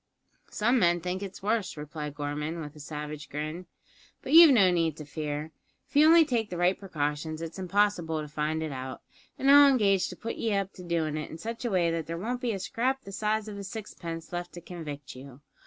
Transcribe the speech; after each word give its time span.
"Some 0.49 0.79
men 0.79 0.99
think 0.99 1.21
it's 1.21 1.43
worse," 1.43 1.77
replied 1.77 2.15
Gorman, 2.15 2.59
with 2.59 2.75
a 2.75 2.79
savage 2.79 3.29
grin; 3.29 3.67
"but 4.23 4.33
you've 4.33 4.49
no 4.49 4.71
need 4.71 4.97
to 4.97 5.05
fear. 5.05 5.51
If 5.87 5.95
you 5.95 6.07
only 6.07 6.25
take 6.25 6.49
the 6.49 6.57
right 6.57 6.75
precautions 6.75 7.39
it's 7.39 7.59
impossible 7.59 8.19
to 8.19 8.27
find 8.27 8.63
it 8.63 8.71
out, 8.71 9.03
an' 9.37 9.47
I'll 9.51 9.69
engage 9.69 10.07
to 10.07 10.15
put 10.15 10.37
ye 10.37 10.55
up 10.55 10.73
to 10.73 10.83
doin' 10.83 11.17
it 11.17 11.29
in 11.29 11.37
such 11.37 11.65
a 11.65 11.69
way 11.69 11.91
that 11.91 12.07
there 12.07 12.17
won't 12.17 12.41
be 12.41 12.51
a 12.51 12.57
scrap 12.57 13.03
the 13.03 13.11
size 13.11 13.47
of 13.47 13.59
a 13.59 13.63
sixpence 13.63 14.33
left 14.33 14.53
to 14.53 14.61
convict 14.61 15.15
you. 15.15 15.41